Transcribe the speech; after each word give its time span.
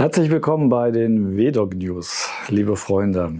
Herzlich 0.00 0.30
willkommen 0.30 0.70
bei 0.70 0.90
den 0.90 1.36
WDOG 1.36 1.74
News, 1.74 2.30
liebe 2.48 2.74
Freunde. 2.76 3.34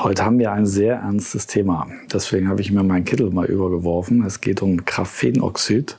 Heute 0.00 0.24
haben 0.24 0.40
wir 0.40 0.50
ein 0.50 0.66
sehr 0.66 0.96
ernstes 0.96 1.46
Thema. 1.46 1.86
Deswegen 2.12 2.48
habe 2.48 2.60
ich 2.60 2.72
mir 2.72 2.82
meinen 2.82 3.04
Kittel 3.04 3.30
mal 3.30 3.46
übergeworfen. 3.46 4.24
Es 4.26 4.40
geht 4.40 4.62
um 4.62 4.84
Graphenoxid 4.84 5.96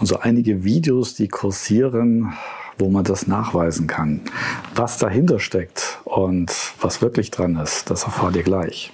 und 0.00 0.06
so 0.06 0.18
einige 0.18 0.64
Videos, 0.64 1.14
die 1.14 1.28
kursieren, 1.28 2.32
wo 2.76 2.88
man 2.88 3.04
das 3.04 3.28
nachweisen 3.28 3.86
kann. 3.86 4.20
Was 4.74 4.98
dahinter 4.98 5.38
steckt 5.38 6.00
und 6.02 6.50
was 6.80 7.00
wirklich 7.00 7.30
dran 7.30 7.54
ist, 7.54 7.90
das 7.90 8.02
erfahrt 8.02 8.34
ihr 8.34 8.42
gleich. 8.42 8.92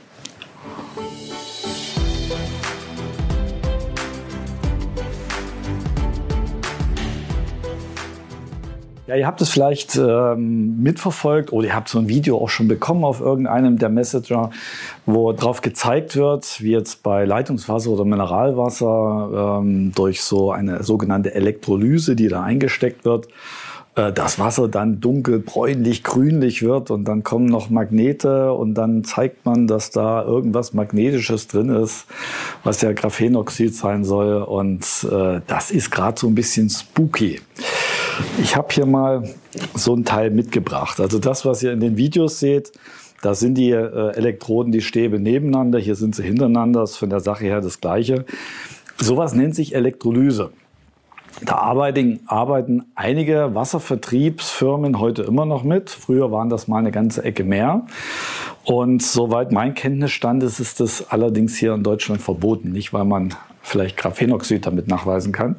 Ja, 9.07 9.17
ihr 9.17 9.27
habt 9.27 9.41
es 9.41 9.49
vielleicht 9.49 9.97
ähm, 9.97 10.83
mitverfolgt 10.83 11.53
oder 11.53 11.67
ihr 11.67 11.75
habt 11.75 11.89
so 11.89 11.99
ein 11.99 12.09
Video 12.09 12.39
auch 12.39 12.49
schon 12.49 12.69
bekommen 12.69 13.05
auf 13.05 13.21
irgendeinem 13.21 13.79
der 13.79 13.89
Messenger, 13.89 14.51
wo 15.05 15.33
drauf 15.33 15.63
gezeigt 15.63 16.17
wird, 16.17 16.63
wie 16.63 16.71
jetzt 16.73 17.03
bei 17.03 17.25
Leitungswasser 17.25 17.91
oder 17.91 18.05
Mineralwasser 18.05 19.59
ähm, 19.61 19.93
durch 19.95 20.23
so 20.23 20.53
eine 20.53 20.85
sogenannte 20.85 21.35
Elektrolyse, 21.35 22.15
die 22.15 22.29
da 22.29 22.43
eingesteckt 22.43 23.05
wird, 23.05 23.29
äh, 23.97 24.13
das 24.13 24.39
Wasser 24.39 24.69
dann 24.69 25.01
dunkel, 25.01 25.41
bräunlich, 25.41 26.05
grünlich 26.05 26.63
wird 26.63 26.91
und 26.91 27.05
dann 27.07 27.25
kommen 27.25 27.47
noch 27.47 27.71
Magnete 27.71 28.53
und 28.53 28.75
dann 28.75 29.03
zeigt 29.05 29.45
man, 29.45 29.67
dass 29.67 29.91
da 29.91 30.23
irgendwas 30.23 30.75
Magnetisches 30.75 31.49
drin 31.49 31.71
ist, 31.71 32.07
was 32.63 32.81
ja 32.83 32.93
Graphenoxid 32.93 33.75
sein 33.75 34.05
soll 34.05 34.43
und 34.43 34.85
äh, 35.11 35.41
das 35.47 35.71
ist 35.71 35.91
gerade 35.91 36.21
so 36.21 36.29
ein 36.29 36.35
bisschen 36.35 36.71
spooky. 36.71 37.41
Ich 38.43 38.57
habe 38.57 38.69
hier 38.71 38.87
mal 38.87 39.29
so 39.75 39.95
ein 39.95 40.05
Teil 40.05 40.31
mitgebracht. 40.31 41.01
Also 41.01 41.19
das, 41.19 41.45
was 41.45 41.63
ihr 41.63 41.73
in 41.73 41.81
den 41.81 41.97
Videos 41.97 42.41
seht, 42.41 42.73
da 43.23 43.35
sind 43.35 43.57
die 43.57 43.71
äh, 43.71 44.15
Elektroden, 44.15 44.73
die 44.73 44.81
Stäbe 44.81 45.19
nebeneinander, 45.19 45.79
hier 45.79 45.95
sind 45.95 46.15
sie 46.15 46.23
hintereinander, 46.23 46.83
ist 46.83 46.97
von 46.97 47.11
der 47.11 47.21
Sache 47.21 47.45
her 47.45 47.61
das 47.61 47.81
Gleiche. 47.81 48.25
Sowas 48.99 49.35
nennt 49.35 49.55
sich 49.55 49.75
Elektrolyse. 49.75 50.51
Da 51.45 51.57
arbeiten, 51.57 52.21
arbeiten 52.27 52.87
einige 52.95 53.55
Wasservertriebsfirmen 53.55 54.99
heute 54.99 55.23
immer 55.23 55.47
noch 55.47 55.65
mit. 55.65 55.91
Früher 55.91 56.33
waren 56.33 56.51
das 56.51 56.69
mal 56.69 56.79
eine 56.79 56.91
ganze 56.91 57.25
Ecke 57.25 57.45
mehr. 57.45 57.87
Und 58.65 59.03
soweit 59.03 59.53
mein 59.53 59.75
Kenntnisstand 59.75 60.43
ist, 60.43 60.61
ist 60.61 60.81
das 60.81 61.11
allerdings 61.11 61.57
hier 61.57 61.75
in 61.75 61.83
Deutschland 61.83 62.21
verboten. 62.21 62.73
Nicht, 62.73 62.93
weil 62.93 63.05
man 63.05 63.35
vielleicht 63.63 63.97
Graphenoxid 63.97 64.67
damit 64.67 64.89
nachweisen 64.89 65.33
kann, 65.33 65.57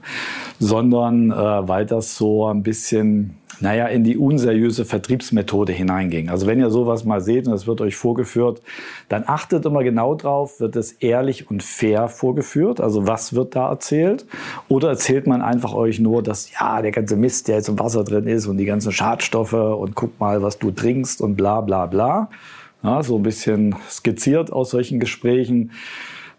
sondern 0.60 1.32
äh, 1.32 1.36
weil 1.36 1.86
das 1.86 2.18
so 2.18 2.48
ein 2.48 2.64
bisschen, 2.64 3.38
naja, 3.60 3.88
in 3.88 4.04
die 4.04 4.18
unseriöse 4.18 4.86
Vertriebsmethode 4.86 5.72
hineinging. 5.72 6.30
Also 6.30 6.48
wenn 6.48 6.60
ihr 6.60 6.72
sowas 6.72 7.06
mal 7.06 7.22
seht 7.22 7.48
und 7.48 7.54
es 7.54 7.68
wird 7.68 7.80
euch 7.80 7.96
vorgeführt, 7.96 8.62
dann 9.08 9.24
achtet 9.28 9.66
immer 9.66 9.84
genau 9.84 10.16
drauf, 10.16 10.60
wird 10.60 10.76
es 10.76 10.94
ehrlich 10.94 11.50
und 11.50 11.62
fair 11.62 12.08
vorgeführt? 12.08 12.82
Also 12.82 13.08
was 13.08 13.34
wird 13.34 13.56
da 13.56 13.70
erzählt? 13.70 14.26
Oder 14.68 14.90
erzählt 14.90 15.28
man 15.28 15.42
einfach 15.42 15.74
euch 15.74 16.00
nur, 16.00 16.24
dass 16.24 16.52
ja, 16.52 16.82
der 16.82 16.92
ganze 16.92 17.16
Mist, 17.16 17.48
der 17.48 17.58
jetzt 17.58 17.70
im 17.70 17.80
Wasser 17.80 18.04
drin 18.04 18.26
ist 18.26 18.48
und 18.48 18.58
die 18.58 18.66
ganzen 18.66 18.92
Schadstoffe 18.92 19.54
und 19.54 19.96
guck 19.96 20.20
mal, 20.20 20.42
was 20.42 20.58
du 20.58 20.72
trinkst 20.72 21.22
und 21.22 21.36
bla 21.36 21.62
bla 21.62 21.86
bla. 21.86 22.30
Ja, 22.84 23.04
so 23.04 23.16
ein 23.16 23.24
bisschen 23.24 23.76
skizziert 23.88 24.52
aus 24.52 24.72
solchen 24.72 25.00
Gesprächen 25.00 25.72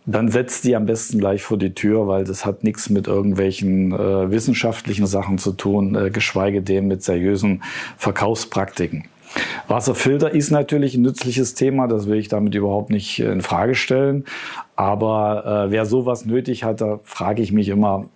dann 0.06 0.28
setzt 0.28 0.64
die 0.64 0.74
am 0.74 0.86
besten 0.86 1.18
gleich 1.18 1.42
vor 1.42 1.58
die 1.58 1.74
Tür, 1.74 2.08
weil 2.08 2.24
das 2.24 2.44
hat 2.44 2.64
nichts 2.64 2.90
mit 2.90 3.06
irgendwelchen 3.06 3.92
äh, 3.92 4.30
wissenschaftlichen 4.30 5.06
Sachen 5.06 5.38
zu 5.38 5.52
tun, 5.52 5.94
äh, 5.94 6.10
geschweige 6.10 6.62
denn 6.62 6.88
mit 6.88 7.02
seriösen 7.02 7.62
Verkaufspraktiken. 7.98 9.04
Wasserfilter 9.68 10.34
ist 10.34 10.50
natürlich 10.50 10.94
ein 10.94 11.02
nützliches 11.02 11.54
Thema, 11.54 11.86
das 11.86 12.06
will 12.06 12.18
ich 12.18 12.28
damit 12.28 12.54
überhaupt 12.54 12.90
nicht 12.90 13.20
in 13.20 13.40
Frage 13.40 13.74
stellen. 13.74 14.24
Aber 14.76 15.66
äh, 15.66 15.70
wer 15.70 15.86
sowas 15.86 16.26
nötig 16.26 16.64
hat, 16.64 16.80
da 16.80 17.00
frage 17.04 17.42
ich 17.42 17.52
mich 17.52 17.68
immer, 17.68 18.06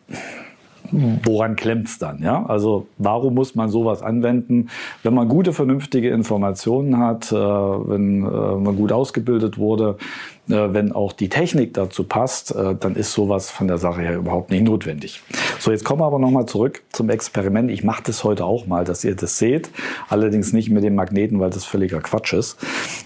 woran 1.24 1.56
klemmt's 1.56 1.98
dann? 1.98 2.22
Ja? 2.22 2.44
Also 2.46 2.86
warum 2.98 3.34
muss 3.34 3.54
man 3.54 3.68
sowas 3.68 4.02
anwenden, 4.02 4.68
wenn 5.02 5.14
man 5.14 5.28
gute, 5.28 5.52
vernünftige 5.52 6.10
Informationen 6.10 6.98
hat, 6.98 7.32
äh, 7.32 7.36
wenn 7.36 8.22
äh, 8.22 8.56
man 8.56 8.76
gut 8.76 8.92
ausgebildet 8.92 9.58
wurde, 9.58 9.96
äh, 9.98 10.35
wenn 10.46 10.92
auch 10.92 11.12
die 11.12 11.28
Technik 11.28 11.74
dazu 11.74 12.04
passt, 12.04 12.54
äh, 12.54 12.74
dann 12.78 12.94
ist 12.96 13.12
sowas 13.12 13.50
von 13.50 13.68
der 13.68 13.78
Sache 13.78 14.00
her 14.02 14.16
überhaupt 14.16 14.50
nicht 14.50 14.62
notwendig. 14.62 15.22
So, 15.58 15.72
jetzt 15.72 15.84
kommen 15.84 16.00
wir 16.00 16.06
aber 16.06 16.18
nochmal 16.18 16.46
zurück 16.46 16.82
zum 16.92 17.10
Experiment. 17.10 17.70
Ich 17.70 17.84
mache 17.84 18.02
das 18.04 18.24
heute 18.24 18.44
auch 18.44 18.66
mal, 18.66 18.84
dass 18.84 19.04
ihr 19.04 19.16
das 19.16 19.38
seht. 19.38 19.70
Allerdings 20.08 20.52
nicht 20.52 20.70
mit 20.70 20.84
dem 20.84 20.94
Magneten, 20.94 21.40
weil 21.40 21.50
das 21.50 21.64
völliger 21.64 22.00
Quatsch 22.00 22.32
ist, 22.32 22.58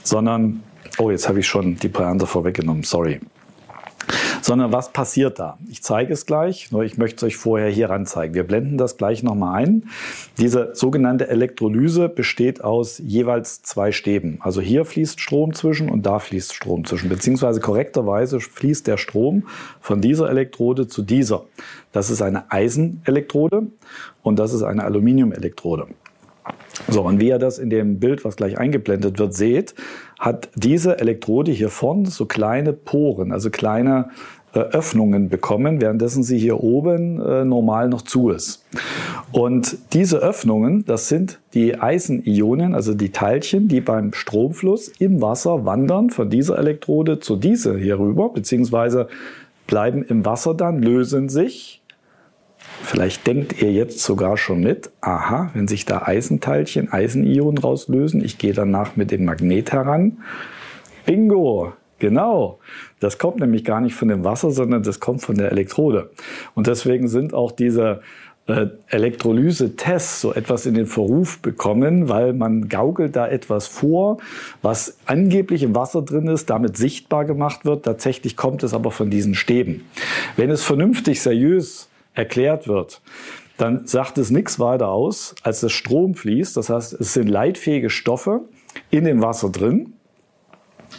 sondern, 0.02 0.62
oh, 0.98 1.10
jetzt 1.10 1.28
habe 1.28 1.40
ich 1.40 1.46
schon 1.46 1.76
die 1.76 1.88
Pointe 1.88 2.26
vorweggenommen, 2.26 2.82
sorry 2.82 3.20
sondern 4.42 4.72
was 4.72 4.92
passiert 4.92 5.38
da? 5.38 5.58
Ich 5.68 5.82
zeige 5.82 6.12
es 6.12 6.26
gleich, 6.26 6.70
nur 6.72 6.84
ich 6.84 6.98
möchte 6.98 7.16
es 7.16 7.22
euch 7.22 7.36
vorher 7.36 7.68
hier 7.68 7.90
ran 7.90 8.06
zeigen. 8.06 8.34
Wir 8.34 8.44
blenden 8.44 8.78
das 8.78 8.96
gleich 8.96 9.22
nochmal 9.22 9.62
ein. 9.62 9.84
Diese 10.38 10.74
sogenannte 10.74 11.28
Elektrolyse 11.28 12.08
besteht 12.08 12.62
aus 12.62 12.98
jeweils 12.98 13.62
zwei 13.62 13.92
Stäben. 13.92 14.38
Also 14.40 14.60
hier 14.60 14.84
fließt 14.84 15.20
Strom 15.20 15.54
zwischen 15.54 15.88
und 15.90 16.06
da 16.06 16.18
fließt 16.18 16.54
Strom 16.54 16.84
zwischen, 16.84 17.08
beziehungsweise 17.08 17.60
korrekterweise 17.60 18.40
fließt 18.40 18.86
der 18.86 18.96
Strom 18.96 19.44
von 19.80 20.00
dieser 20.00 20.30
Elektrode 20.30 20.86
zu 20.86 21.02
dieser. 21.02 21.44
Das 21.92 22.10
ist 22.10 22.22
eine 22.22 22.50
Eisenelektrode 22.50 23.66
und 24.22 24.38
das 24.38 24.52
ist 24.52 24.62
eine 24.62 24.84
Aluminiumelektrode. 24.84 25.86
So, 26.88 27.02
und 27.02 27.20
wie 27.20 27.28
ihr 27.28 27.38
das 27.38 27.58
in 27.58 27.70
dem 27.70 27.98
Bild, 27.98 28.24
was 28.24 28.36
gleich 28.36 28.58
eingeblendet 28.58 29.18
wird, 29.18 29.34
seht, 29.34 29.74
hat 30.18 30.48
diese 30.54 30.98
Elektrode 30.98 31.52
hier 31.52 31.68
vorne 31.68 32.08
so 32.08 32.26
kleine 32.26 32.72
Poren, 32.72 33.32
also 33.32 33.50
kleine 33.50 34.10
äh, 34.52 34.58
Öffnungen 34.58 35.28
bekommen, 35.28 35.80
währenddessen 35.80 36.24
sie 36.24 36.38
hier 36.38 36.60
oben 36.60 37.20
äh, 37.20 37.44
normal 37.44 37.88
noch 37.88 38.02
zu 38.02 38.30
ist. 38.30 38.64
Und 39.30 39.78
diese 39.92 40.18
Öffnungen, 40.18 40.84
das 40.86 41.08
sind 41.08 41.38
die 41.54 41.78
Eisenionen, 41.78 42.74
also 42.74 42.94
die 42.94 43.10
Teilchen, 43.10 43.68
die 43.68 43.80
beim 43.80 44.12
Stromfluss 44.12 44.88
im 44.98 45.22
Wasser 45.22 45.64
wandern 45.64 46.10
von 46.10 46.30
dieser 46.30 46.58
Elektrode 46.58 47.20
zu 47.20 47.36
dieser 47.36 47.78
hier 47.78 48.00
rüber, 48.00 48.30
beziehungsweise 48.30 49.06
bleiben 49.68 50.02
im 50.02 50.24
Wasser 50.24 50.54
dann, 50.54 50.82
lösen 50.82 51.28
sich 51.28 51.79
Vielleicht 52.82 53.26
denkt 53.26 53.60
ihr 53.62 53.72
jetzt 53.72 54.00
sogar 54.00 54.36
schon 54.36 54.60
mit, 54.60 54.90
aha, 55.00 55.50
wenn 55.54 55.68
sich 55.68 55.84
da 55.84 56.02
Eisenteilchen, 56.02 56.92
Eisenionen 56.92 57.58
rauslösen, 57.58 58.24
ich 58.24 58.38
gehe 58.38 58.52
danach 58.52 58.96
mit 58.96 59.10
dem 59.10 59.24
Magnet 59.24 59.72
heran. 59.72 60.18
Bingo, 61.04 61.72
genau. 61.98 62.58
Das 62.98 63.18
kommt 63.18 63.40
nämlich 63.40 63.64
gar 63.64 63.80
nicht 63.80 63.94
von 63.94 64.08
dem 64.08 64.24
Wasser, 64.24 64.50
sondern 64.50 64.82
das 64.82 64.98
kommt 64.98 65.22
von 65.22 65.36
der 65.36 65.52
Elektrode. 65.52 66.10
Und 66.54 66.66
deswegen 66.66 67.08
sind 67.08 67.34
auch 67.34 67.52
diese 67.52 68.00
äh, 68.46 68.66
Elektrolyse-Tests 68.88 70.22
so 70.22 70.34
etwas 70.34 70.66
in 70.66 70.74
den 70.74 70.86
Verruf 70.86 71.40
bekommen, 71.40 72.08
weil 72.08 72.32
man 72.32 72.68
gaukelt 72.68 73.14
da 73.14 73.28
etwas 73.28 73.66
vor, 73.66 74.18
was 74.62 74.98
angeblich 75.06 75.62
im 75.62 75.74
Wasser 75.74 76.02
drin 76.02 76.26
ist, 76.26 76.50
damit 76.50 76.76
sichtbar 76.76 77.24
gemacht 77.24 77.64
wird. 77.64 77.84
Tatsächlich 77.84 78.36
kommt 78.36 78.62
es 78.62 78.74
aber 78.74 78.90
von 78.90 79.10
diesen 79.10 79.34
Stäben. 79.34 79.84
Wenn 80.36 80.50
es 80.50 80.64
vernünftig, 80.64 81.20
seriös 81.20 81.89
erklärt 82.20 82.68
wird, 82.68 83.00
dann 83.56 83.86
sagt 83.86 84.18
es 84.18 84.30
nichts 84.30 84.60
weiter 84.60 84.88
aus, 84.88 85.34
als 85.42 85.60
dass 85.60 85.72
Strom 85.72 86.14
fließt. 86.14 86.56
Das 86.56 86.70
heißt, 86.70 86.94
es 86.94 87.12
sind 87.12 87.28
leitfähige 87.28 87.90
Stoffe 87.90 88.42
in 88.90 89.04
dem 89.04 89.20
Wasser 89.20 89.50
drin. 89.50 89.94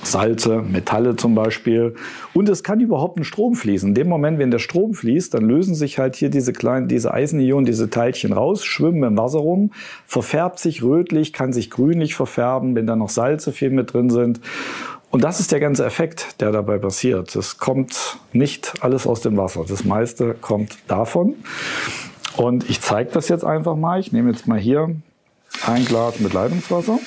Salze, 0.04 0.62
Metalle 0.62 1.16
zum 1.16 1.36
Beispiel. 1.36 1.96
Und 2.34 2.50
es 2.50 2.64
kann 2.64 2.80
überhaupt 2.80 3.18
ein 3.18 3.24
Strom 3.24 3.56
fließen. 3.56 3.90
In 3.90 3.96
dem 3.96 4.08
Moment, 4.08 4.40
wenn 4.40 4.52
der 4.52 4.60
Strom 4.60 4.94
fließt, 4.94 5.34
dann 5.34 5.46
lösen 5.46 5.76
sich 5.76 6.00
halt 6.00 6.16
hier 6.16 6.30
diese 6.30 6.54
kleinen, 6.54 6.88
diese 6.88 7.14
Eisenionen, 7.14 7.66
diese 7.66 7.90
Teilchen 7.90 8.32
raus, 8.32 8.64
schwimmen 8.64 9.04
im 9.04 9.18
Wasser 9.18 9.40
rum, 9.40 9.72
verfärbt 10.06 10.60
sich 10.60 10.82
rötlich, 10.82 11.34
kann 11.34 11.54
sich 11.54 11.70
grünlich 11.70 12.16
verfärben, 12.16 12.76
wenn 12.76 12.88
da 12.88 12.96
noch 12.96 13.10
Salze 13.10 13.52
viel 13.52 13.70
mit 13.70 13.94
drin 13.94 14.10
sind. 14.10 14.40
Und 15.12 15.26
das 15.26 15.42
ist 15.42 15.52
der 15.52 15.60
ganze 15.60 15.86
Effekt, 15.86 16.40
der 16.40 16.54
dabei 16.54 16.78
passiert. 16.78 17.36
Es 17.36 17.58
kommt 17.58 18.18
nicht 18.32 18.74
alles 18.80 19.06
aus 19.06 19.20
dem 19.20 19.36
Wasser. 19.36 19.66
Das 19.68 19.84
meiste 19.84 20.34
kommt 20.36 20.78
davon. 20.88 21.36
Und 22.38 22.70
ich 22.70 22.80
zeige 22.80 23.12
das 23.12 23.28
jetzt 23.28 23.44
einfach 23.44 23.76
mal. 23.76 24.00
Ich 24.00 24.14
nehme 24.14 24.32
jetzt 24.32 24.48
mal 24.48 24.58
hier 24.58 24.96
ein 25.68 25.84
Glas 25.84 26.22
mit 26.22 26.32
Leitungswasser. 26.32 26.98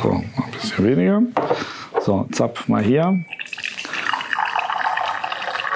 So, 0.00 0.10
ein 0.12 0.52
bisschen 0.52 0.84
weniger. 0.86 1.22
So, 2.00 2.28
zapf 2.30 2.68
mal 2.68 2.84
hier. 2.84 3.24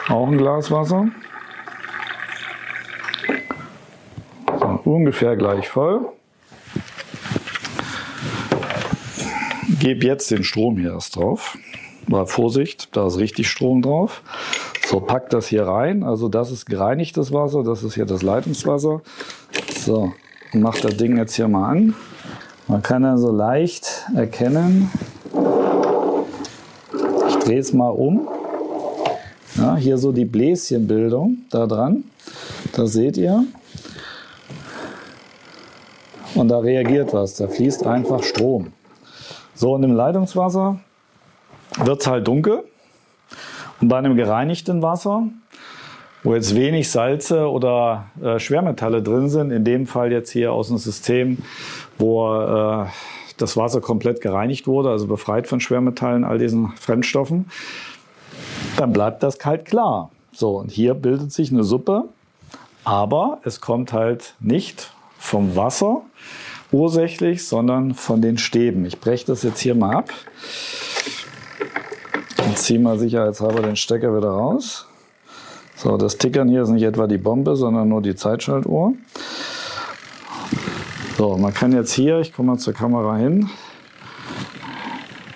Auch 0.09 0.29
ein 0.29 0.39
Glas 0.39 0.71
Wasser. 0.71 1.09
So, 4.47 4.81
ungefähr 4.85 5.35
gleich 5.35 5.69
voll. 5.69 6.13
Gebe 9.81 10.07
jetzt 10.07 10.31
den 10.31 10.45
Strom 10.45 10.79
hier 10.79 10.93
erst 10.93 11.17
drauf. 11.17 11.59
Mal 12.07 12.27
Vorsicht, 12.27 12.89
da 12.93 13.07
ist 13.07 13.19
richtig 13.19 13.49
Strom 13.49 13.83
drauf. 13.83 14.23
So, 14.87 15.01
pack 15.01 15.31
das 15.31 15.49
hier 15.49 15.67
rein. 15.67 16.03
Also 16.03 16.29
das 16.29 16.53
ist 16.53 16.67
gereinigtes 16.67 17.33
Wasser, 17.33 17.65
das 17.65 17.83
ist 17.83 17.95
hier 17.95 18.07
das 18.07 18.23
Leitungswasser. 18.23 19.03
So, 19.77 20.13
mach 20.53 20.79
das 20.79 20.97
Ding 20.97 21.17
jetzt 21.17 21.35
hier 21.35 21.49
mal 21.49 21.71
an. 21.71 21.95
Man 22.69 22.83
kann 22.83 23.03
dann 23.03 23.19
so 23.19 23.33
leicht 23.33 24.07
erkennen. 24.15 24.91
Ich 27.29 27.37
drehe 27.37 27.59
es 27.59 27.73
mal 27.73 27.89
um. 27.89 28.29
Ja, 29.57 29.77
hier 29.77 29.99
so 29.99 30.13
die 30.13 30.25
Bläschenbildung 30.25 31.39
da 31.51 31.67
dran. 31.67 32.05
Da 32.73 32.87
seht 32.87 33.17
ihr. 33.17 33.45
Und 36.35 36.49
da 36.49 36.59
reagiert 36.59 37.13
was. 37.13 37.35
Da 37.35 37.49
fließt 37.49 37.87
einfach 37.87 38.23
Strom. 38.23 38.73
So, 39.61 39.75
und 39.75 39.83
im 39.83 39.93
Leitungswasser 39.93 40.79
wird 41.85 42.01
es 42.01 42.07
halt 42.07 42.27
dunkel. 42.27 42.65
Und 43.83 43.89
bei 43.89 43.99
einem 43.99 44.17
gereinigten 44.17 44.81
Wasser, 44.81 45.25
wo 46.23 46.35
jetzt 46.35 46.57
wenig 46.57 46.91
Salze 46.91 47.47
oder 47.47 48.07
äh, 48.23 48.39
Schwermetalle 48.39 49.03
drin 49.03 49.29
sind, 49.29 49.51
in 49.51 49.63
dem 49.63 49.87
Fall 49.87 50.13
jetzt 50.13 50.31
hier 50.31 50.55
aus 50.55 50.69
dem 50.69 50.79
System, 50.79 51.43
wo 51.99 52.41
äh, 52.41 52.87
das 53.37 53.59
Wasser 53.59 53.83
komplett 53.83 54.23
gereinigt 54.23 54.67
wurde, 54.67 54.89
also 54.89 55.07
befreit 55.07 55.47
von 55.47 55.61
Schwermetallen, 55.61 56.25
all 56.25 56.39
diesen 56.39 56.73
Fremdstoffen, 56.79 57.51
dann 58.79 58.95
bleibt 58.95 59.23
das 59.23 59.39
kalt 59.39 59.67
klar. 59.67 60.11
So, 60.33 60.57
und 60.61 60.71
hier 60.71 60.95
bildet 60.95 61.33
sich 61.33 61.53
eine 61.53 61.65
Suppe, 61.65 62.05
aber 62.85 63.41
es 63.45 63.61
kommt 63.61 63.93
halt 63.93 64.37
nicht 64.41 64.95
vom 65.19 65.55
Wasser 65.55 66.01
ursächlich, 66.73 67.47
sondern 67.47 67.95
von 67.95 68.23
den 68.23 68.39
Stäben. 68.39 68.85
Ich 68.85 69.01
breche 69.01 69.27
das 69.27 69.43
jetzt 69.43 69.61
hier 69.61 69.75
mal 69.75 69.97
ab 69.97 70.11
und 72.45 72.59
ziehe 72.59 72.79
mal 72.79 72.99
sicherheitshalber 72.99 73.63
den 73.63 73.77
Stecker 73.77 74.17
wieder 74.17 74.31
raus. 74.31 74.87
So, 75.77 75.97
das 75.97 76.19
Tickern 76.19 76.49
hier 76.49 76.63
ist 76.63 76.69
nicht 76.69 76.83
etwa 76.83 77.07
die 77.07 77.19
Bombe, 77.19 77.57
sondern 77.57 77.89
nur 77.89 78.03
die 78.03 78.15
Zeitschaltuhr. 78.15 78.95
So, 81.17 81.37
man 81.37 81.55
kann 81.55 81.73
jetzt 81.73 81.93
hier, 81.93 82.21
ich 82.21 82.33
komme 82.33 82.53
mal 82.53 82.59
zur 82.59 82.75
Kamera 82.75 83.17
hin, 83.17 83.49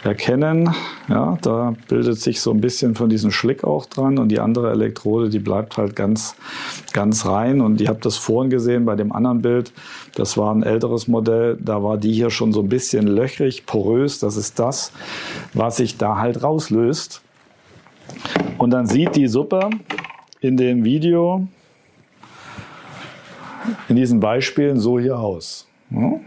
erkennen, 0.05 0.75
ja, 1.09 1.39
da 1.41 1.75
bildet 1.89 2.21
sich 2.21 2.41
so 2.41 2.51
ein 2.51 2.61
bisschen 2.61 2.95
von 2.95 3.09
diesem 3.09 3.31
Schlick 3.31 3.65
auch 3.65 3.87
dran 3.87 4.19
und 4.19 4.29
die 4.29 4.41
andere 4.41 4.71
Elektrode, 4.71 5.31
die 5.31 5.39
bleibt 5.39 5.77
halt 5.77 5.97
ganz, 5.97 6.37
ganz 6.93 7.27
rein. 7.27 7.61
Und 7.61 7.81
ihr 7.81 7.89
habt 7.89 8.05
das 8.05 8.17
vorhin 8.17 8.51
gesehen 8.51 8.85
bei 8.85 8.97
dem 8.97 9.13
anderen 9.13 9.41
Bild, 9.41 9.73
das 10.15 10.37
war 10.37 10.55
ein 10.55 10.63
älteres 10.63 11.09
Modell, 11.09 11.57
da 11.61 11.83
war 11.83 11.97
die 11.97 12.13
hier 12.13 12.31
schon 12.31 12.53
so 12.53 12.61
ein 12.61 12.69
bisschen 12.69 13.07
löchrig, 13.07 13.67
porös. 13.67 14.19
Das 14.19 14.37
ist 14.37 14.59
das, 14.59 14.93
was 15.55 15.79
sich 15.79 15.97
da 15.97 16.19
halt 16.19 16.43
rauslöst. 16.43 17.23
Und 18.59 18.71
dann 18.71 18.87
sieht 18.87 19.17
die 19.17 19.29
Suppe 19.29 19.71
in 20.41 20.57
dem 20.57 20.85
Video, 20.85 21.49
in 23.89 23.97
diesen 23.97 24.21
Beispielen 24.21 24.79
so 24.79 24.99
hier 24.99 25.19
aus. 25.19 25.67
Ja? 25.91 26.21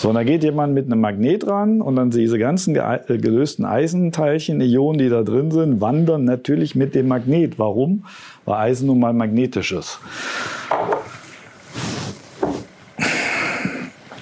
So, 0.00 0.08
und 0.08 0.14
da 0.14 0.24
geht 0.24 0.42
jemand 0.42 0.72
mit 0.72 0.86
einem 0.86 1.02
Magnet 1.02 1.46
ran 1.46 1.82
und 1.82 1.96
dann 1.96 2.08
diese 2.08 2.38
ganzen 2.38 2.74
äh, 2.74 3.00
gelösten 3.18 3.66
Eisenteilchen, 3.66 4.58
Ionen, 4.62 4.98
die 4.98 5.10
da 5.10 5.22
drin 5.22 5.50
sind, 5.50 5.82
wandern 5.82 6.24
natürlich 6.24 6.74
mit 6.74 6.94
dem 6.94 7.08
Magnet. 7.08 7.58
Warum? 7.58 8.06
Weil 8.46 8.54
Eisen 8.54 8.86
nun 8.86 8.98
mal 8.98 9.12
magnetisch 9.12 9.72
ist. 9.72 10.00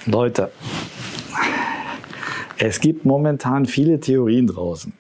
Leute, 0.07 0.51
es 2.59 2.81
gibt 2.81 3.05
momentan 3.05 3.67
viele 3.67 4.01
Theorien 4.01 4.49
draußen. 4.49 4.93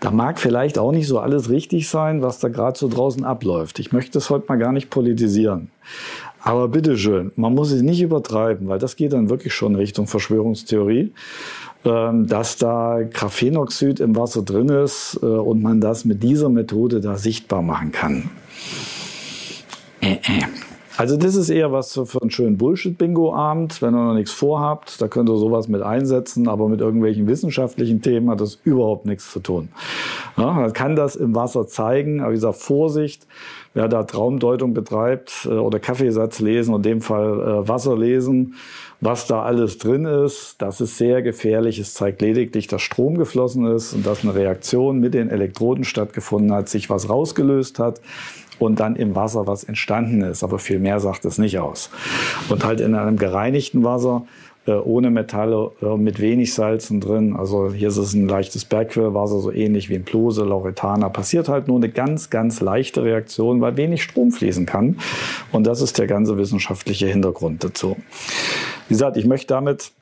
Da 0.00 0.10
mag 0.10 0.38
vielleicht 0.38 0.78
auch 0.78 0.92
nicht 0.92 1.06
so 1.06 1.20
alles 1.20 1.48
richtig 1.48 1.88
sein, 1.88 2.20
was 2.20 2.38
da 2.38 2.48
gerade 2.48 2.78
so 2.78 2.88
draußen 2.88 3.24
abläuft. 3.24 3.78
Ich 3.78 3.92
möchte 3.92 4.12
das 4.12 4.28
heute 4.28 4.44
mal 4.46 4.58
gar 4.58 4.72
nicht 4.72 4.90
politisieren. 4.90 5.70
Aber 6.40 6.68
bitteschön, 6.68 7.32
man 7.36 7.54
muss 7.54 7.72
es 7.72 7.82
nicht 7.82 8.00
übertreiben, 8.00 8.68
weil 8.68 8.78
das 8.78 8.96
geht 8.96 9.12
dann 9.12 9.28
wirklich 9.28 9.54
schon 9.54 9.74
Richtung 9.74 10.06
Verschwörungstheorie, 10.06 11.12
ähm, 11.84 12.26
dass 12.26 12.56
da 12.56 13.00
Graphenoxid 13.02 14.00
im 14.00 14.16
Wasser 14.16 14.42
drin 14.42 14.68
ist 14.68 15.18
äh, 15.22 15.26
und 15.26 15.62
man 15.62 15.80
das 15.80 16.04
mit 16.04 16.22
dieser 16.22 16.48
Methode 16.48 17.00
da 17.00 17.16
sichtbar 17.16 17.62
machen 17.62 17.92
kann. 17.92 18.30
Äh, 20.00 20.14
äh. 20.14 20.42
Also 20.98 21.16
das 21.16 21.36
ist 21.36 21.48
eher 21.48 21.70
was 21.70 21.92
für 21.92 22.20
einen 22.20 22.32
schönen 22.32 22.58
Bullshit-Bingo-Abend, 22.58 23.80
wenn 23.82 23.94
ihr 23.94 24.04
noch 24.04 24.14
nichts 24.14 24.32
vorhabt. 24.32 25.00
Da 25.00 25.06
könnt 25.06 25.30
ihr 25.30 25.36
sowas 25.36 25.68
mit 25.68 25.80
einsetzen, 25.80 26.48
aber 26.48 26.68
mit 26.68 26.80
irgendwelchen 26.80 27.28
wissenschaftlichen 27.28 28.02
Themen 28.02 28.28
hat 28.28 28.40
das 28.40 28.58
überhaupt 28.64 29.06
nichts 29.06 29.30
zu 29.30 29.38
tun. 29.38 29.68
Ja, 30.36 30.50
man 30.50 30.72
kann 30.72 30.96
das 30.96 31.14
im 31.14 31.36
Wasser 31.36 31.68
zeigen, 31.68 32.18
aber 32.18 32.32
wie 32.32 32.34
gesagt, 32.34 32.56
Vorsicht, 32.56 33.28
wer 33.74 33.86
da 33.86 34.02
Traumdeutung 34.02 34.74
betreibt 34.74 35.46
äh, 35.48 35.50
oder 35.50 35.78
Kaffeesatz 35.78 36.40
lesen, 36.40 36.74
in 36.74 36.82
dem 36.82 37.00
Fall 37.00 37.42
äh, 37.42 37.68
Wasser 37.68 37.96
lesen, 37.96 38.56
was 39.00 39.28
da 39.28 39.42
alles 39.42 39.78
drin 39.78 40.04
ist, 40.04 40.56
das 40.58 40.80
ist 40.80 40.98
sehr 40.98 41.22
gefährlich. 41.22 41.78
Es 41.78 41.94
zeigt 41.94 42.20
lediglich, 42.20 42.66
dass 42.66 42.82
Strom 42.82 43.16
geflossen 43.16 43.66
ist 43.66 43.92
und 43.92 44.04
dass 44.04 44.24
eine 44.24 44.34
Reaktion 44.34 44.98
mit 44.98 45.14
den 45.14 45.30
Elektroden 45.30 45.84
stattgefunden 45.84 46.52
hat, 46.52 46.68
sich 46.68 46.90
was 46.90 47.08
rausgelöst 47.08 47.78
hat 47.78 48.00
und 48.58 48.80
dann 48.80 48.96
im 48.96 49.14
Wasser 49.14 49.46
was 49.46 49.64
entstanden 49.64 50.22
ist. 50.22 50.42
Aber 50.42 50.58
viel 50.58 50.78
mehr 50.78 51.00
sagt 51.00 51.24
es 51.24 51.38
nicht 51.38 51.58
aus. 51.58 51.90
Und 52.48 52.64
halt 52.64 52.80
in 52.80 52.94
einem 52.94 53.16
gereinigten 53.16 53.84
Wasser 53.84 54.24
äh, 54.68 54.72
ohne 54.72 55.10
Metalle, 55.10 55.70
äh, 55.80 55.96
mit 55.96 56.20
wenig 56.20 56.52
Salzen 56.52 57.00
drin. 57.00 57.34
Also 57.36 57.72
hier 57.72 57.88
ist 57.88 57.96
es 57.96 58.12
ein 58.12 58.28
leichtes 58.28 58.66
Bergquellwasser, 58.66 59.40
so 59.40 59.50
ähnlich 59.50 59.88
wie 59.88 59.94
in 59.94 60.04
Plose, 60.04 60.44
Lauretana. 60.44 61.08
Passiert 61.08 61.48
halt 61.48 61.68
nur 61.68 61.78
eine 61.78 61.88
ganz, 61.88 62.28
ganz 62.28 62.60
leichte 62.60 63.02
Reaktion, 63.02 63.62
weil 63.62 63.78
wenig 63.78 64.02
Strom 64.02 64.30
fließen 64.30 64.66
kann. 64.66 64.98
Und 65.52 65.66
das 65.66 65.80
ist 65.80 65.98
der 65.98 66.06
ganze 66.06 66.36
wissenschaftliche 66.36 67.06
Hintergrund 67.06 67.64
dazu. 67.64 67.96
Wie 68.88 68.94
gesagt, 68.94 69.16
ich 69.16 69.24
möchte 69.24 69.46
damit 69.48 69.92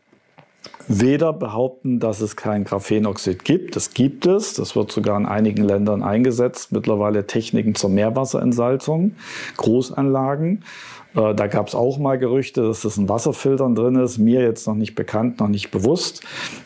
weder 0.88 1.32
behaupten, 1.32 2.00
dass 2.00 2.20
es 2.20 2.36
kein 2.36 2.64
Graphenoxid 2.64 3.44
gibt. 3.44 3.76
Das 3.76 3.92
gibt 3.92 4.26
es. 4.26 4.54
Das 4.54 4.76
wird 4.76 4.92
sogar 4.92 5.18
in 5.18 5.26
einigen 5.26 5.64
Ländern 5.64 6.02
eingesetzt. 6.02 6.72
Mittlerweile 6.72 7.26
Techniken 7.26 7.74
zur 7.74 7.90
Meerwasserentsalzung, 7.90 9.16
Großanlagen. 9.56 10.64
Äh, 11.16 11.34
da 11.34 11.46
gab 11.46 11.68
es 11.68 11.74
auch 11.74 11.98
mal 11.98 12.18
Gerüchte, 12.18 12.62
dass 12.62 12.82
das 12.82 12.98
in 12.98 13.08
Wasserfiltern 13.08 13.74
drin 13.74 13.96
ist. 13.96 14.18
Mir 14.18 14.42
jetzt 14.42 14.66
noch 14.66 14.74
nicht 14.74 14.94
bekannt, 14.94 15.40
noch 15.40 15.48
nicht 15.48 15.70
bewusst. 15.70 16.22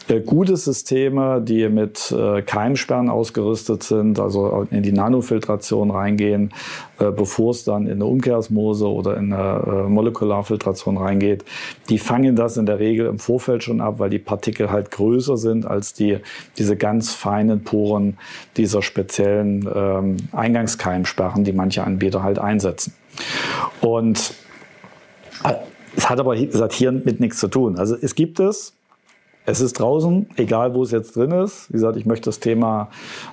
Äh, 0.09 0.21
gute 0.21 0.57
Systeme, 0.57 1.41
die 1.41 1.69
mit 1.69 2.13
äh, 2.13 2.43
Keimsperren 2.43 3.09
ausgerüstet 3.09 3.83
sind, 3.83 4.19
also 4.19 4.67
in 4.71 4.83
die 4.83 4.93
Nanofiltration 4.93 5.91
reingehen, 5.91 6.53
bevor 6.99 7.53
es 7.53 7.65
dann 7.65 7.87
in 7.87 7.93
eine 7.93 8.05
Umkehrsmose 8.05 8.87
oder 8.87 9.17
in 9.17 9.33
eine 9.33 9.89
Molekularfiltration 9.89 10.99
reingeht. 10.99 11.45
Die 11.89 11.99
fangen 11.99 12.37
das 12.37 12.59
in 12.59 12.67
der 12.67 12.79
Regel 12.79 13.07
im 13.07 13.19
Vorfeld 13.19 13.63
schon 13.63 13.81
ab, 13.81 13.99
weil 13.99 14.11
die 14.11 14.19
Partikel 14.19 14.71
halt 14.71 14.91
größer 14.91 15.39
sind 15.39 15.65
als 15.65 15.95
die, 15.95 16.19
diese 16.59 16.77
ganz 16.77 17.15
feinen 17.15 17.65
Poren 17.65 18.19
dieser 18.59 18.83
speziellen 18.83 19.67
ähm, 19.75 20.17
Eingangskeimsperren, 20.33 21.45
die 21.45 21.53
manche 21.53 21.85
Anbieter 21.85 22.23
halt 22.23 22.39
einsetzen. 22.39 22.93
Und 23.81 24.35
es 25.97 26.09
hat 26.09 26.21
aber 26.21 26.35
hier 26.35 26.93
mit 26.93 27.21
nichts 27.21 27.39
zu 27.39 27.49
tun. 27.49 27.79
Also 27.79 27.97
es 28.01 28.15
gibt 28.15 28.41
es, 28.41 28.75
es 29.47 29.61
ist 29.61 29.75
draußen, 29.75 30.29
egal 30.37 30.75
wo 30.75 30.83
es 30.83 30.91
jetzt 30.91 31.17
drin 31.17 31.33
ist. 31.33 31.69
Wie 31.71 31.75
gesagt, 31.75 31.97
ich 31.97 32.07
möchte 32.07 32.27
das 32.27 32.41
Thema 32.41 32.89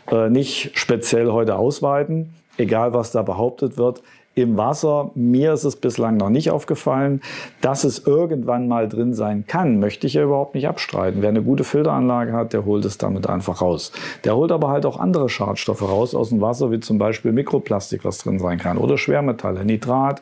äh, 0.09 0.29
nicht 0.29 0.71
speziell 0.73 1.31
heute 1.31 1.57
ausweiten, 1.57 2.33
egal 2.57 2.93
was 2.93 3.11
da 3.11 3.21
behauptet 3.21 3.77
wird 3.77 4.01
im 4.35 4.55
Wasser. 4.55 5.11
Mir 5.15 5.53
ist 5.53 5.63
es 5.63 5.75
bislang 5.75 6.17
noch 6.17 6.29
nicht 6.29 6.51
aufgefallen. 6.51 7.21
Dass 7.61 7.83
es 7.83 8.05
irgendwann 8.05 8.67
mal 8.67 8.87
drin 8.87 9.13
sein 9.13 9.45
kann, 9.47 9.79
möchte 9.79 10.07
ich 10.07 10.13
ja 10.13 10.23
überhaupt 10.23 10.55
nicht 10.55 10.67
abstreiten. 10.67 11.21
Wer 11.21 11.29
eine 11.29 11.41
gute 11.41 11.63
Filteranlage 11.63 12.33
hat, 12.33 12.53
der 12.53 12.65
holt 12.65 12.85
es 12.85 12.97
damit 12.97 13.27
einfach 13.27 13.61
raus. 13.61 13.91
Der 14.23 14.35
holt 14.35 14.51
aber 14.51 14.69
halt 14.69 14.85
auch 14.85 14.99
andere 14.99 15.27
Schadstoffe 15.27 15.81
raus 15.81 16.15
aus 16.15 16.29
dem 16.29 16.41
Wasser, 16.41 16.71
wie 16.71 16.79
zum 16.79 16.97
Beispiel 16.97 17.31
Mikroplastik, 17.31 18.05
was 18.05 18.19
drin 18.19 18.39
sein 18.39 18.59
kann, 18.59 18.77
oder 18.77 18.97
Schwermetalle, 18.97 19.65
Nitrat, 19.65 20.21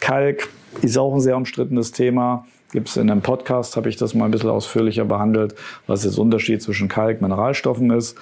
Kalk 0.00 0.48
ist 0.82 0.98
auch 0.98 1.14
ein 1.14 1.20
sehr 1.20 1.36
umstrittenes 1.36 1.92
Thema 1.92 2.44
gibt 2.72 2.88
es 2.88 2.96
in 2.96 3.10
einem 3.10 3.22
Podcast, 3.22 3.76
habe 3.76 3.88
ich 3.88 3.96
das 3.96 4.14
mal 4.14 4.26
ein 4.26 4.30
bisschen 4.30 4.50
ausführlicher 4.50 5.04
behandelt, 5.04 5.54
was 5.86 6.04
jetzt 6.04 6.18
Unterschied 6.18 6.62
zwischen 6.62 6.88
Kalk, 6.88 7.22
Mineralstoffen 7.22 7.90
ist. 7.90 8.16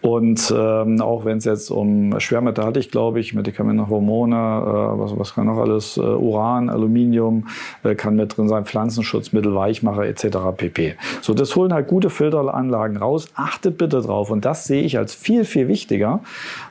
Und 0.00 0.52
ähm, 0.56 1.02
auch 1.02 1.26
wenn 1.26 1.38
es 1.38 1.44
jetzt 1.44 1.70
um 1.70 2.18
Schwermetalle 2.18 2.68
hatte 2.68 2.80
ich, 2.80 2.90
glaube 2.90 3.20
ich, 3.20 3.34
Medikamente, 3.34 3.88
Hormone, 3.88 4.34
äh, 4.34 4.98
was, 4.98 5.18
was 5.18 5.34
kann 5.34 5.46
noch 5.46 5.58
alles, 5.58 5.98
äh, 5.98 6.00
Uran, 6.00 6.70
Aluminium, 6.70 7.48
äh, 7.82 7.94
kann 7.94 8.16
mit 8.16 8.36
drin 8.36 8.48
sein, 8.48 8.64
Pflanzenschutzmittel, 8.64 9.54
Weichmacher 9.54 10.06
etc. 10.06 10.38
pp. 10.56 10.94
So, 11.20 11.34
das 11.34 11.54
holen 11.54 11.74
halt 11.74 11.86
gute 11.86 12.08
Filteranlagen 12.08 12.96
raus. 12.96 13.28
Achtet 13.34 13.76
bitte 13.76 14.00
drauf. 14.00 14.30
Und 14.30 14.46
das 14.46 14.64
sehe 14.64 14.82
ich 14.82 14.96
als 14.96 15.14
viel, 15.14 15.44
viel 15.44 15.68
wichtiger 15.68 16.20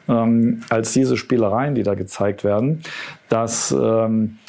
ähm, 0.07 0.61
als 0.69 0.93
diese 0.93 1.15
Spielereien, 1.15 1.75
die 1.75 1.83
da 1.83 1.93
gezeigt 1.93 2.43
werden, 2.43 2.81
dass 3.29 3.71
ähm, 3.71 4.39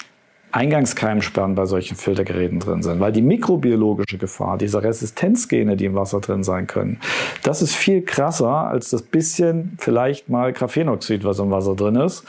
Eingangskeimsperren 0.52 1.54
bei 1.54 1.66
solchen 1.66 1.96
Filtergeräten 1.96 2.60
drin 2.60 2.82
sind, 2.82 3.00
weil 3.00 3.12
die 3.12 3.22
mikrobiologische 3.22 4.18
Gefahr, 4.18 4.58
diese 4.58 4.82
Resistenzgene, 4.82 5.76
die 5.76 5.84
im 5.84 5.94
Wasser 5.94 6.20
drin 6.20 6.42
sein 6.42 6.66
können, 6.66 6.98
das 7.42 7.62
ist 7.62 7.74
viel 7.74 8.02
krasser 8.02 8.48
als 8.48 8.90
das 8.90 9.02
bisschen 9.02 9.76
vielleicht 9.78 10.28
mal 10.28 10.52
Graphenoxid, 10.52 11.24
was 11.24 11.38
im 11.38 11.50
Wasser 11.50 11.74
drin 11.74 11.96
ist. 11.96 12.24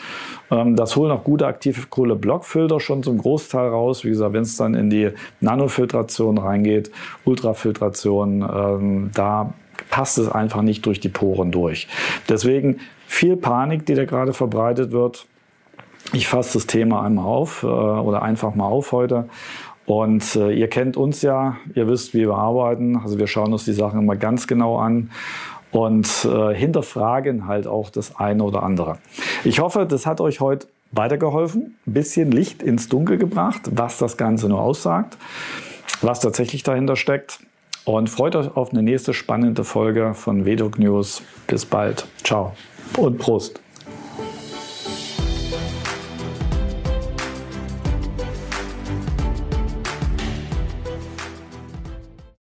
Ähm, 0.52 0.76
das 0.76 0.96
holen 0.96 1.12
auch 1.12 1.24
gute 1.24 1.48
aktive 1.48 1.88
Kohle-Blockfilter 1.88 2.80
schon 2.80 3.04
zum 3.04 3.18
Großteil 3.18 3.70
raus. 3.70 4.04
Wie 4.04 4.10
gesagt, 4.10 4.34
wenn 4.34 4.44
es 4.44 4.58
dann 4.58 4.76
in 4.76 4.90
die 4.90 5.10
Nanofiltration 5.40 6.38
reingeht, 6.38 6.92
Ultrafiltration, 7.26 8.42
ähm, 8.42 9.12
da 9.14 9.54
passt 9.90 10.18
es 10.18 10.30
einfach 10.30 10.62
nicht 10.62 10.86
durch 10.86 11.00
die 11.00 11.10
Poren 11.10 11.52
durch. 11.52 11.88
Deswegen 12.30 12.80
viel 13.08 13.36
Panik, 13.36 13.86
die 13.86 13.96
da 13.96 14.06
gerade 14.06 14.34
verbreitet 14.34 14.92
wird. 14.92 15.26
Ich 16.14 16.28
fasse 16.28 16.54
das 16.54 16.68
Thema 16.68 17.04
einmal 17.04 17.26
auf 17.26 17.64
äh, 17.64 17.68
oder 17.68 18.22
einfach 18.22 18.56
mal 18.56 18.66
auf 18.66 18.92
heute. 18.92 19.30
Und 19.86 20.36
äh, 20.36 20.52
ihr 20.52 20.68
kennt 20.68 20.98
uns 20.98 21.22
ja, 21.22 21.58
ihr 21.74 21.88
wisst, 21.88 22.14
wie 22.14 22.22
wir 22.22 22.36
arbeiten. 22.36 22.98
Also 22.98 23.18
wir 23.18 23.28
schauen 23.28 23.52
uns 23.52 23.66
die 23.66 23.74
Sachen 23.74 24.02
immer 24.02 24.16
ganz 24.16 24.48
genau 24.48 24.78
an 24.78 25.12
und 25.72 26.08
äh, 26.26 26.54
hinterfragen 26.54 27.48
halt 27.48 27.68
auch 27.68 27.90
das 27.90 28.16
eine 28.18 28.44
oder 28.44 28.64
andere. 28.64 28.98
Ich 29.44 29.60
hoffe, 29.60 29.86
das 29.86 30.06
hat 30.06 30.22
euch 30.22 30.40
heute 30.40 30.68
weitergeholfen, 30.92 31.78
ein 31.88 31.94
bisschen 31.94 32.32
Licht 32.32 32.62
ins 32.62 32.90
Dunkel 32.90 33.18
gebracht, 33.18 33.62
was 33.72 33.98
das 33.98 34.18
Ganze 34.18 34.50
nur 34.50 34.62
aussagt, 34.62 35.18
was 36.02 36.20
tatsächlich 36.20 36.64
dahinter 36.64 36.96
steckt. 36.96 37.40
Und 37.84 38.10
freut 38.10 38.36
euch 38.36 38.56
auf 38.56 38.72
eine 38.72 38.84
nächste 38.84 39.14
spannende 39.14 39.64
Folge 39.64 40.14
von 40.14 40.46
Vedok 40.46 40.78
News. 40.78 41.24
Bis 41.48 41.66
bald. 41.66 42.06
Ciao 42.24 42.54
und 42.98 43.18
Prost. 43.18 43.60